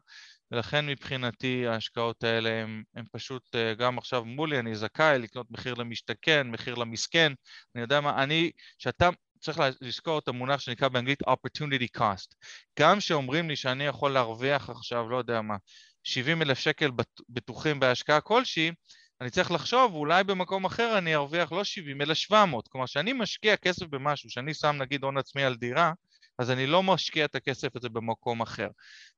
[0.51, 2.49] ולכן מבחינתי ההשקעות האלה
[2.95, 7.33] הן פשוט, גם עכשיו מולי, אני זכאי לקנות מחיר למשתכן, מחיר למסכן,
[7.75, 12.35] אני יודע מה, אני, שאתה צריך לזכור את המונח שנקרא באנגלית opportunity cost.
[12.79, 15.55] גם שאומרים לי שאני יכול להרוויח עכשיו, לא יודע מה,
[16.03, 16.91] 70 אלף שקל
[17.29, 18.71] בטוחים בהשקעה כלשהי,
[19.21, 22.67] אני צריך לחשוב, אולי במקום אחר אני ארוויח לא 70 אלא 700.
[22.67, 25.93] כלומר, כשאני משקיע כסף במשהו, כשאני שם נגיד הון עצמי על דירה,
[26.39, 28.67] אז אני לא משקיע את הכסף הזה במקום אחר.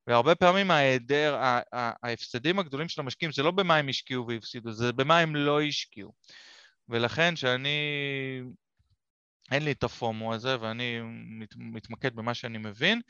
[0.08, 1.38] והרבה פעמים ההיעדר,
[1.74, 6.14] ההפסדים הגדולים של המשקיעים זה לא במה הם השקיעו והפסידו, זה במה הם לא השקיעו.
[6.90, 7.80] ולכן שאני
[9.52, 11.00] אין לי את הפומו הזה ואני
[11.40, 13.02] מת, מתמקד במה שאני מבין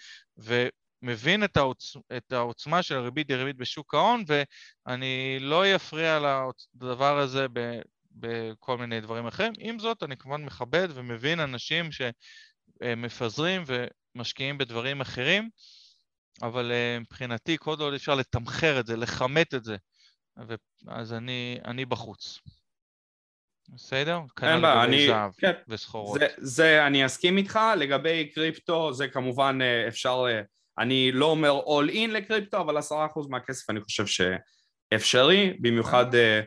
[1.01, 1.97] ומבין את, העוצ...
[2.17, 6.19] את העוצמה של הריבית דריבית בשוק ההון ואני לא אפריע
[6.75, 7.79] לדבר הזה ב...
[8.15, 9.53] בכל מיני דברים אחרים.
[9.59, 15.49] עם זאת, אני כמובן מכבד ומבין אנשים שמפזרים ומשקיעים בדברים אחרים,
[16.41, 19.75] אבל אה, מבחינתי כל עוד אפשר לתמחר את זה, לכמת את זה,
[20.87, 22.39] אז אני, אני בחוץ.
[23.69, 24.19] בסדר?
[24.35, 25.51] כנ"ל לגבי זהב כן.
[25.67, 26.19] וסחורות.
[26.19, 30.41] זה, זה אני אסכים איתך, לגבי קריפטו זה כמובן אה, אפשר, אה,
[30.77, 36.41] אני לא אומר all in לקריפטו, אבל עשרה אחוז מהכסף אני חושב שאפשרי, במיוחד אה,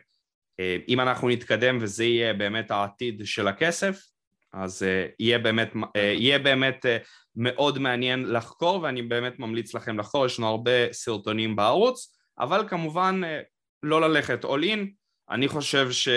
[0.87, 3.99] אם אנחנו נתקדם וזה יהיה באמת העתיד של הכסף,
[4.53, 4.85] אז
[5.19, 6.85] יהיה באמת, יהיה באמת
[7.35, 13.21] מאוד מעניין לחקור ואני באמת ממליץ לכם לחקור, יש לנו הרבה סרטונים בערוץ, אבל כמובן
[13.83, 14.79] לא ללכת all in,
[15.29, 16.09] אני חושב ש...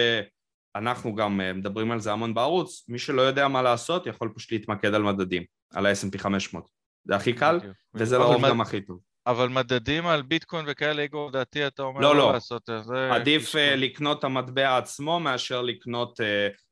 [0.77, 4.95] אנחנו גם מדברים על זה המון בערוץ, מי שלא יודע מה לעשות יכול פשוט להתמקד
[4.95, 5.45] על מדדים,
[5.75, 6.82] על ה-S&P 500.
[7.05, 7.61] זה הכי קל,
[7.95, 8.99] וזה לרוב גם הכי טוב.
[9.27, 13.13] אבל מדדים על ביטקוין וכאלה, איגור, לדעתי אתה אומר לא, לא לעשות את זה.
[13.13, 16.21] עדיף uh, לקנות את המטבע עצמו מאשר לקנות...
[16.21, 16.25] Uh,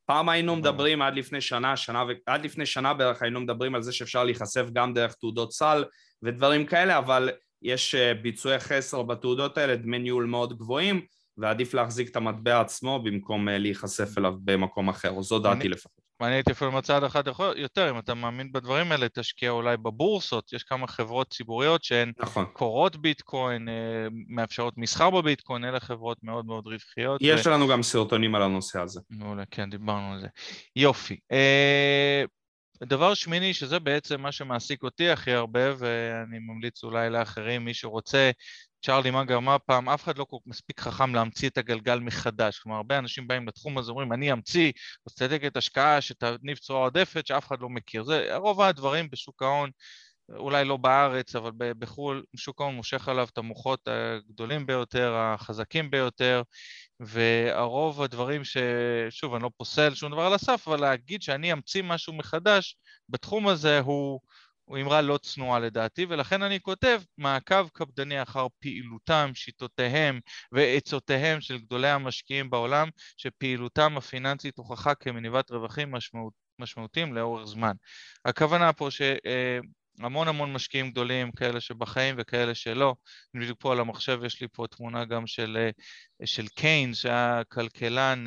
[0.06, 2.12] פעם היינו מדברים עד לפני שנה, שנה ו...
[2.26, 5.84] עד לפני שנה בערך היינו מדברים על זה שאפשר להיחשף גם דרך תעודות סל
[6.22, 7.30] ודברים כאלה, אבל
[7.62, 11.00] יש uh, ביצועי חסר בתעודות האלה, דמי ניהול מאוד גבוהים,
[11.36, 16.09] ועדיף להחזיק את המטבע עצמו במקום אה, להיחשף אליו במקום אחר, או זו דעתי לפחות.
[16.20, 17.22] ואני הייתי אפילו מצד אחד
[17.56, 22.44] יותר, אם אתה מאמין בדברים האלה, תשקיע אולי בבורסות, יש כמה חברות ציבוריות שהן נכון.
[22.52, 23.74] קורות ביטקוין, אה,
[24.28, 27.20] מאפשרות מסחר בביטקוין, אלה חברות מאוד מאוד רווחיות.
[27.24, 27.50] יש ו...
[27.50, 29.00] לנו גם סרטונים על הנושא הזה.
[29.10, 30.26] מעולה, כן, דיברנו על זה.
[30.76, 31.16] יופי.
[31.32, 32.24] אה,
[32.84, 38.30] דבר שמיני, שזה בעצם מה שמעסיק אותי הכי הרבה, ואני ממליץ אולי לאחרים, מי שרוצה
[38.82, 42.58] צ'ארלי מנגר אמר פעם, אף אחד לא מספיק חכם להמציא את הגלגל מחדש.
[42.58, 44.72] כלומר, הרבה אנשים באים לתחום הזה, אומרים, אני אמציא
[45.08, 48.04] אסטרטגיית השקעה שתניב צורה עודפת שאף אחד לא מכיר.
[48.04, 49.70] זה רוב הדברים בשוק ההון,
[50.36, 56.42] אולי לא בארץ, אבל בחו"ל, שוק ההון מושך עליו את המוחות הגדולים ביותר, החזקים ביותר,
[57.00, 58.56] והרוב הדברים ש...
[59.10, 62.76] שוב, אני לא פוסל שום דבר על הסף, אבל להגיד שאני אמציא משהו מחדש
[63.08, 64.20] בתחום הזה הוא...
[64.70, 70.20] הוא אמרה לא צנועה לדעתי, ולכן אני כותב מעקב קפדני אחר פעילותם, שיטותיהם
[70.52, 77.72] ועצותיהם של גדולי המשקיעים בעולם, שפעילותם הפיננסית הוכחה כמניבת רווחים משמעות, משמעותיים לאורך זמן.
[78.24, 82.94] הכוונה פה שהמון המון משקיעים גדולים, כאלה שבחיים וכאלה שלא,
[83.34, 85.68] אני בדיוק פה על המחשב, יש לי פה תמונה גם של,
[86.24, 88.24] של קיינס, שהיה כלכלן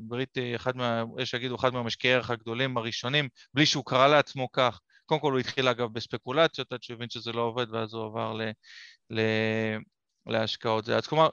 [0.00, 4.80] בריטי, אחד מה, יש שיגידו אחד מהמשקיעי הערך הגדולים הראשונים, בלי שהוא קרא לעצמו כך.
[5.06, 8.32] קודם כל הוא התחיל אגב בספקולציות עד שהוא הבין שזה לא עובד ואז הוא עבר
[8.32, 8.42] ל,
[9.10, 9.20] ל,
[10.26, 10.88] להשקעות.
[10.88, 11.28] אז כלומר,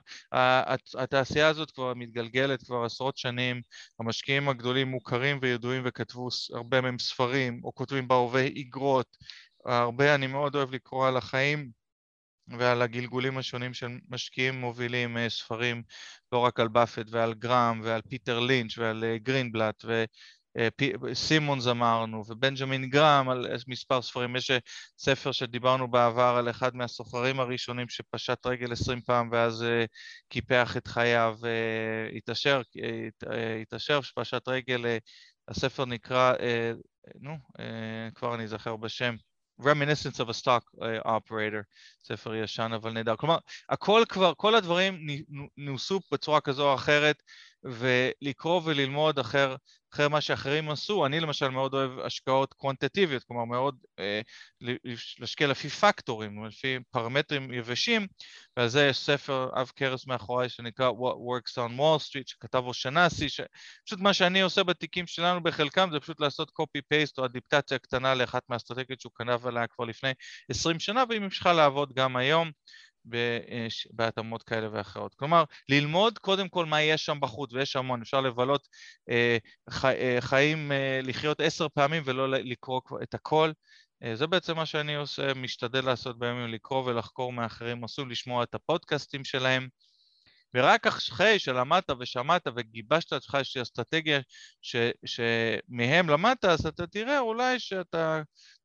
[0.98, 3.62] התעשייה הזאת כבר מתגלגלת כבר עשרות שנים,
[4.00, 9.18] המשקיעים הגדולים מוכרים וידועים וכתבו הרבה מהם ספרים, או כותבים בהווה איגרות,
[9.66, 11.72] הרבה, אני מאוד אוהב לקרוא על החיים
[12.48, 15.84] ועל הגלגולים השונים של משקיעים מובילים אה, ספרים
[16.32, 20.06] לא רק על באפט ועל גראם ועל פיטר לינץ' ועל אה, גרינבלט אה,
[21.14, 24.36] סימונס אמרנו, ובנג'מין גרם על מספר ספרים.
[24.36, 24.58] יש אה,
[24.98, 29.86] ספר שדיברנו בעבר על אחד מהסוחרים הראשונים שפשט רגל עשרים פעם ואז אה,
[30.30, 31.38] קיפח את חייו,
[32.18, 32.62] התעשר,
[33.62, 34.86] התעשר, פשט רגל,
[35.48, 36.34] הספר נקרא,
[37.20, 37.38] נו,
[38.16, 39.16] כבר אני אזכר בשם,
[39.62, 40.64] Reminiscence of a Stock
[41.06, 41.64] Operator,
[42.04, 43.16] ספר ישן אבל נהדר.
[43.16, 43.38] כלומר,
[43.70, 45.08] הכל כבר, כל הדברים
[45.58, 47.24] נוסו בצורה כזו או אחרת
[47.64, 49.56] ולקרוא וללמוד אחר,
[49.94, 51.06] אחרי מה שאחרים עשו.
[51.06, 54.22] אני למשל מאוד אוהב השקעות קוונטטיביות, כלומר מאוד אה,
[55.20, 58.08] להשקיע לפי פקטורים, לפי פרמטרים יבשים,
[58.58, 63.30] ועל זה יש ספר עב כרס מאחוריי שנקרא What Works on Wall Street, שכתב אושנסי,
[63.30, 68.44] שפשוט מה שאני עושה בתיקים שלנו בחלקם זה פשוט לעשות copy-paste או אדיפטציה קטנה לאחת
[68.50, 70.12] מהאסטרטגיות שהוא כנב עליה כבר לפני
[70.50, 72.52] 20 שנה, והיא ממשיכה לעבוד גם היום.
[73.92, 75.16] בהתאמות כאלה ואחרות.
[75.16, 78.68] כלומר, ללמוד קודם כל מה יש שם בחוץ, ויש המון, אפשר לבלות
[79.10, 79.38] אה,
[79.70, 83.52] חי, אה, חיים, אה, לחיות עשר פעמים ולא לקרוא את הכל.
[84.14, 89.24] זה בעצם מה שאני עושה, משתדל לעשות בימים, לקרוא ולחקור מאחרים, עשו לשמוע את הפודקאסטים
[89.24, 89.68] שלהם.
[90.56, 94.20] ורק אחרי שלמדת ושמעת וגיבשת לעצמך איזושהי אסטרטגיה
[94.62, 98.22] ש, שמהם למדת, אז אתה תראה אולי שאתה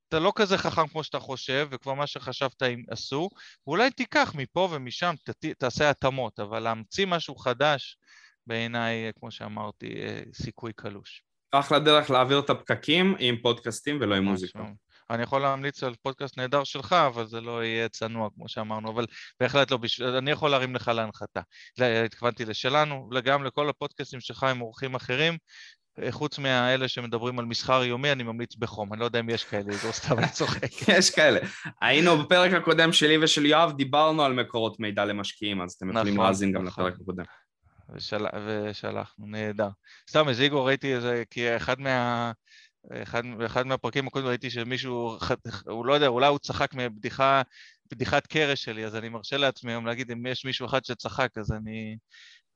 [0.09, 3.29] אתה לא כזה חכם כמו שאתה חושב, וכבר מה שחשבת הם עשו,
[3.67, 7.99] ואולי תיקח מפה ומשם, ת, תעשה התאמות, אבל להמציא משהו חדש,
[8.47, 11.23] בעיניי, כמו שאמרתי, אה, סיכוי קלוש.
[11.53, 14.59] אחלה דרך להעביר את הפקקים עם פודקאסטים ולא עם מוזיקה.
[15.11, 19.07] אני יכול להמליץ על פודקאסט נהדר שלך, אבל זה לא יהיה צנוע כמו שאמרנו, אבל
[19.41, 20.09] בהחלט לא, בשביל...
[20.09, 21.41] אני יכול להרים לך להנחתה.
[22.05, 25.37] התכוונתי לשלנו, וגם לכל הפודקאסטים שלך עם אורחים אחרים,
[26.11, 28.93] חוץ מהאלה שמדברים על מסחר יומי, אני ממליץ בחום.
[28.93, 30.89] אני לא יודע אם יש כאלה, זה סתם אני צוחק.
[30.99, 31.41] יש כאלה.
[31.81, 36.27] היינו בפרק הקודם שלי ושל יואב, דיברנו על מקורות מידע למשקיעים, אז אתם יכולים נכון,
[36.27, 36.85] להאזין גם נכון.
[36.85, 37.25] לפרק הקודם.
[37.95, 39.69] ושלחנו, נהדר.
[40.11, 42.33] סתם, אז איגור ראיתי איזה, כי אחד מה...
[42.93, 45.19] אחד, אחד מהפרקים הקודמים ראיתי שמישהו,
[45.67, 47.43] הוא לא יודע, אולי הוא צחק מבדיחה,
[47.91, 51.53] בדיחת קרש שלי, אז אני מרשה לעצמי היום להגיד אם יש מישהו אחד שצחק, אז
[51.53, 51.97] אני,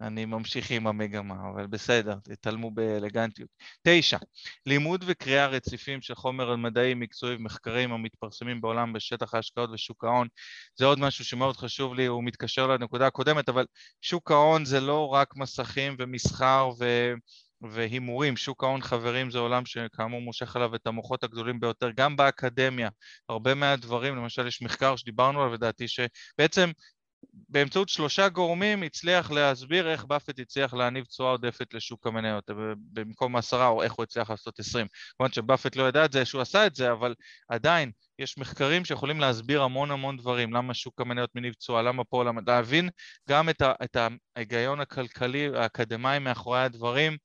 [0.01, 3.49] אני ממשיך עם המגמה, אבל בסדר, תתעלמו באלגנטיות.
[3.83, 4.18] תשע,
[4.66, 10.29] לימוד וקריאה רציפים של חומר מדעי, מקצועי ומחקרים המתפרסמים בעולם בשטח ההשקעות ושוק ההון.
[10.77, 13.66] זה עוד משהו שמאוד חשוב לי, הוא מתקשר לנקודה הקודמת, אבל
[14.01, 17.12] שוק ההון זה לא רק מסכים ומסחר ו...
[17.70, 22.88] והימורים, שוק ההון חברים זה עולם שכאמור מושך עליו את המוחות הגדולים ביותר, גם באקדמיה,
[23.29, 26.70] הרבה מהדברים, למשל יש מחקר שדיברנו עליו לדעתי, שבעצם
[27.48, 33.66] באמצעות שלושה גורמים הצליח להסביר איך באפט הצליח להניב תשואה עודפת לשוק המניות במקום עשרה
[33.66, 34.87] או איך הוא הצליח לעשות עשרים.
[35.16, 37.14] כמובן שבאפט לא ידע את זה שהוא עשה את זה, אבל
[37.48, 42.25] עדיין יש מחקרים שיכולים להסביר המון המון דברים, למה שוק המניות מניב תשואה, למה פה,
[42.25, 42.40] למה...
[42.46, 42.88] להבין
[43.29, 43.96] גם את, ה, את
[44.37, 47.16] ההיגיון הכלכלי האקדמאי מאחורי הדברים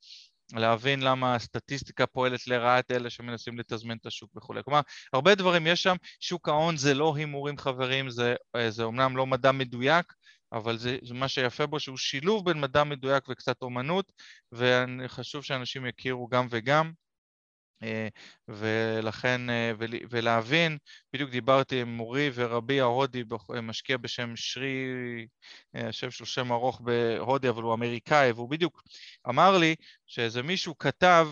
[0.52, 4.60] להבין למה הסטטיסטיקה פועלת לרעת אלה שמנסים לתזמן את השוק וכולי.
[4.64, 4.80] כלומר,
[5.12, 8.34] הרבה דברים יש שם, שוק ההון זה לא הימורים חברים, זה,
[8.68, 10.12] זה אמנם לא מדע מדויק,
[10.52, 14.12] אבל זה, זה מה שיפה בו שהוא שילוב בין מדע מדויק וקצת אומנות,
[14.52, 16.92] וחשוב שאנשים יכירו גם וגם.
[17.82, 18.08] אה,
[18.48, 19.72] ולכן, אה,
[20.10, 20.78] ולהבין,
[21.12, 23.24] בדיוק דיברתי עם מורי ורבי ההודי,
[23.62, 24.86] משקיע בשם שרי,
[25.76, 28.82] אה, השם שלו שם ארוך בהודי, אבל הוא אמריקאי, והוא בדיוק
[29.28, 29.74] אמר לי
[30.06, 31.28] שאיזה מישהו כתב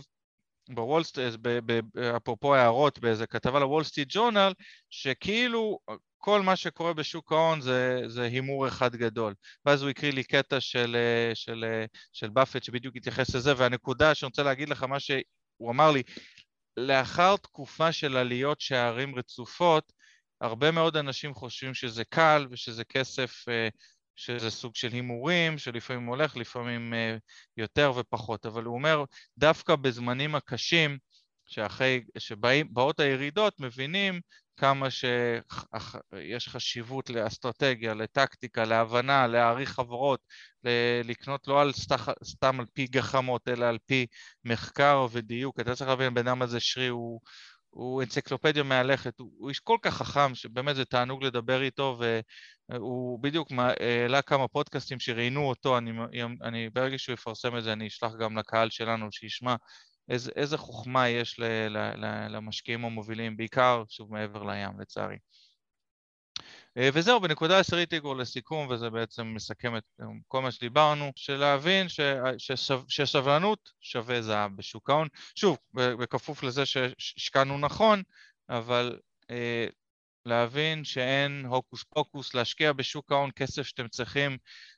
[0.69, 1.35] בוול סטריט,
[2.17, 4.53] אפרופו הערות באיזה כתבה לוול סטריט ג'ורנל,
[4.91, 5.79] שכאילו
[6.19, 9.35] כל מה שקורה בשוק ההון זה, זה הימור אחד גדול.
[9.67, 10.97] ואז הוא הקריא לי קטע של,
[11.35, 11.65] של,
[12.13, 16.03] של באפט שבדיוק התייחס לזה, והנקודה שאני רוצה להגיד לך, מה שהוא אמר לי,
[16.77, 19.93] לאחר תקופה של עליות שערים רצופות,
[20.41, 23.69] הרבה מאוד אנשים חושבים שזה קל ושזה כסף, אה,
[24.17, 27.17] שזה סוג של הימורים, שלפעמים הולך, לפעמים אה,
[27.57, 28.47] יותר ופחות.
[28.47, 29.05] אבל הוא אומר,
[29.39, 30.99] דווקא בזמנים הקשים,
[31.47, 34.21] שאחרי, שבאות הירידות, מבינים
[34.57, 40.21] כמה שיש חשיבות לאסטרטגיה, לטקטיקה, להבנה, להעריך חברות,
[41.05, 44.07] לקנות לא על סתח, סתם על פי גחמות, אלא על פי
[44.45, 45.61] מחקר ודיוק.
[45.61, 47.21] אתה צריך להבין, הבן אדם הזה שרי הוא,
[47.71, 51.99] הוא אנציקלופדיה מהלכת, הוא, הוא איש כל כך חכם, שבאמת זה תענוג לדבר איתו,
[52.71, 55.91] והוא בדיוק העלה כמה פודקאסטים שראיינו אותו, אני,
[56.43, 59.55] אני, ברגע שהוא יפרסם את זה אני אשלח גם לקהל שלנו שישמע
[60.09, 65.17] איזה, איזה חוכמה יש ל, ל, ל, למשקיעים המובילים, בעיקר, שוב, מעבר לים, לצערי.
[66.79, 69.85] אה, וזהו, בנקודה עשירית איגור לסיכום, וזה בעצם מסכם את
[70.29, 72.01] כל מה שדיברנו, של להבין ש,
[72.39, 75.09] שסב, שסבלנות שווה זהב בשוק ההון.
[75.35, 78.03] שוב, בכפוף לזה שהשקענו נכון,
[78.49, 78.99] אבל
[79.31, 79.67] אה,
[80.27, 84.37] להבין שאין הוקוס פוקוס, להשקיע בשוק ההון כסף שאתם צריכים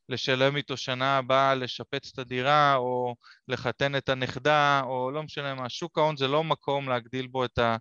[0.09, 3.15] לשלם איתו שנה הבאה, לשפץ את הדירה או
[3.49, 7.59] לחתן את הנכדה או לא משנה מה, שוק ההון זה לא מקום להגדיל בו את,
[7.59, 7.77] ה,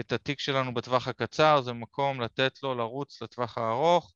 [0.00, 4.14] את התיק שלנו בטווח הקצר, זה מקום לתת לו לרוץ לטווח הארוך.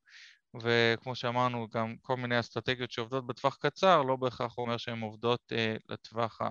[0.63, 5.75] וכמו שאמרנו גם כל מיני אסטרטגיות שעובדות בטווח קצר לא בהכרח אומר שהן עובדות אה,
[5.89, 6.41] לטווח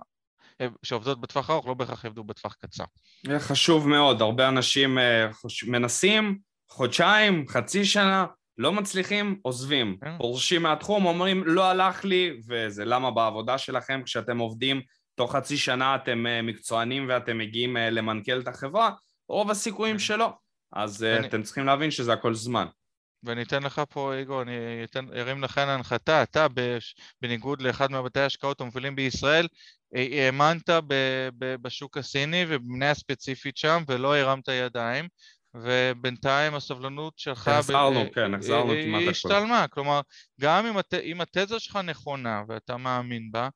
[0.83, 2.85] שעובדות בטווח ארוך לא בהכרח יעבדו בטווח קצר.
[3.38, 5.29] חשוב מאוד, הרבה אנשים אה,
[5.66, 6.38] מנסים
[6.69, 8.27] חודשיים, חצי שנה,
[8.59, 10.19] לא מצליחים, עוזבים, כן.
[10.19, 14.81] פורשים מהתחום, אומרים לא הלך לי, וזה למה בעבודה שלכם כשאתם עובדים
[15.14, 18.90] תוך חצי שנה אתם אה, מקצוענים ואתם מגיעים למנכ"ל את החברה,
[19.29, 20.01] רוב הסיכויים כן.
[20.01, 20.31] שלא,
[20.73, 21.27] אז אני...
[21.27, 22.66] אתם צריכים להבין שזה הכל זמן.
[23.23, 24.53] ואני אתן לך פה, איגו, אני
[24.85, 26.47] אתן, ארים לך להנחתה, אתה
[27.23, 29.49] בניגוד לאחד מהבתי ההשקעות המובילים בישראל,
[29.95, 30.71] האמנת
[31.39, 35.09] בשוק הסיני ובמניה ספציפית שם ולא הרמת ידיים
[35.55, 37.49] ובינתיים הסבלנות שלך...
[37.49, 39.01] החזרנו, ב- כן, החזרנו כמעט הכול.
[39.01, 40.01] היא השתלמה, כלומר,
[40.41, 40.95] גם אם, הת...
[40.95, 43.49] אם התזה שלך נכונה ואתה מאמין בה, אה,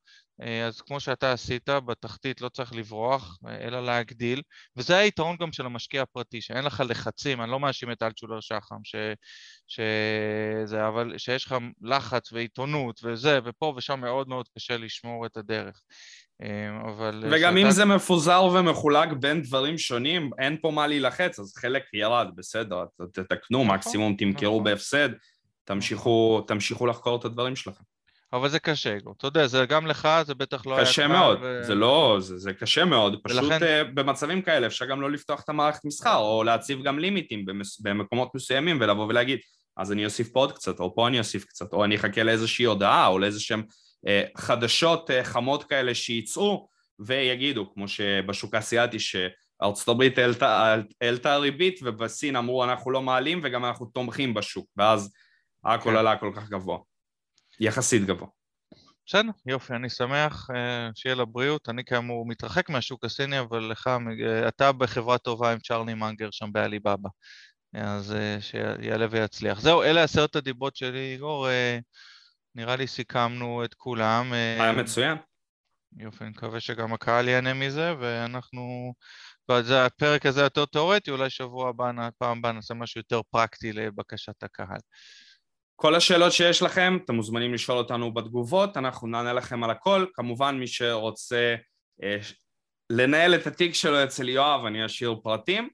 [0.67, 4.43] אז כמו שאתה עשית, בתחתית לא צריך לברוח, אלא להגדיל,
[4.77, 8.77] וזה היתרון גם של המשקיע הפרטי, שאין לך לחצים, אני לא מאשים את אלטשולר שחם,
[8.85, 8.95] ש...
[9.69, 15.81] שזה, אבל שיש לך לחץ ועיתונות וזה, ופה ושם מאוד מאוד קשה לשמור את הדרך.
[16.43, 17.25] אה, אבל...
[17.31, 17.67] וגם שאתה...
[17.67, 22.85] אם זה מפוזר ומחולק בין דברים שונים, אין פה מה להילחץ, אז חלק ירד, בסדר,
[23.13, 24.65] תתקנו, נכון, מקסימום תמכרו נכון.
[24.65, 25.09] בהפסד,
[25.65, 26.45] תמשיכו.
[26.47, 27.83] תמשיכו לחקור את הדברים שלכם.
[28.33, 31.61] אבל זה קשה, אתה יודע, זה גם לך, זה בטח לא היה קשה מאוד, ו...
[31.65, 33.59] זה לא, זה, זה קשה מאוד, פשוט ולכן...
[33.61, 37.81] uh, במצבים כאלה אפשר גם לא לפתוח את המערכת מסחר, או להציב גם לימיטים במס...
[37.81, 39.39] במקומות מסוימים ולבוא ולהגיד,
[39.77, 42.65] אז אני אוסיף פה עוד קצת, או פה אני אוסיף קצת, או אני אחכה לאיזושהי
[42.65, 43.63] הודעה, או לאיזשהם
[44.07, 50.19] uh, חדשות uh, חמות כאלה שייצאו, ויגידו, כמו שבשוק האסייתי, שארצות הברית
[51.01, 55.13] העלתה ריבית, ובסין אמרו אנחנו לא מעלים וגם אנחנו תומכים בשוק, ואז
[55.65, 55.97] הכל כן.
[55.97, 56.79] עלה כל כך גבוה.
[57.61, 58.29] יחסית גבוה.
[59.07, 61.69] בסדר, יופי, אני שמח, אה, שיהיה לבריאות.
[61.69, 66.53] אני כאמור מתרחק מהשוק הסיני, אבל לך, אה, אתה בחברה טובה עם צ'רלי מנגר שם
[66.53, 67.09] בעליבאבא.
[67.75, 69.61] אז אה, שיעלה ויצליח.
[69.61, 71.47] זהו, אלה עשרת הדיבות שלי, איגור.
[72.55, 74.33] נראה לי סיכמנו את כולם.
[74.33, 75.17] היה מצוין.
[75.99, 78.95] יופי, אני מקווה שגם הקהל ייהנה מזה, ואנחנו...
[79.75, 84.81] הפרק הזה יותר תיאורטי, אולי שבוע הבא, פעם הבאה נעשה משהו יותר פרקטי לבקשת הקהל.
[85.81, 90.07] כל השאלות שיש לכם, אתם מוזמנים לשאול אותנו בתגובות, אנחנו נענה לכם על הכל.
[90.15, 91.55] כמובן, מי שרוצה
[92.03, 92.17] אה,
[92.91, 95.69] לנהל את התיק שלו אצל יואב, אני אשאיר פרטים.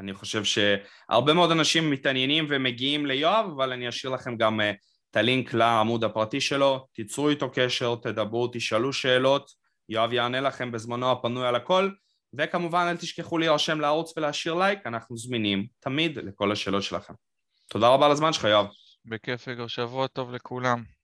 [0.00, 4.72] אני חושב שהרבה מאוד אנשים מתעניינים ומגיעים ליואב, אבל אני אשאיר לכם גם אה,
[5.10, 9.50] את הלינק לעמוד הפרטי שלו, תיצרו איתו קשר, תדברו, תשאלו שאלות,
[9.88, 11.90] יואב יענה לכם בזמנו הפנוי על הכל,
[12.38, 17.14] וכמובן אל תשכחו להירשם לערוץ ולהשאיר לייק, אנחנו זמינים תמיד לכל השאלות שלכם.
[17.70, 18.66] תודה רבה על הזמן שלך יואב.
[19.06, 20.95] בכיף, איגור, שבוע טוב לכולם.